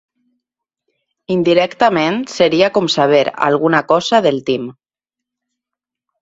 [1.35, 4.67] Indirectament seria com saber alguna cosa del Tim.